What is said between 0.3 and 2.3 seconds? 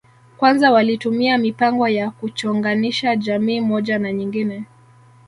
Kwanza walitumia mipango ya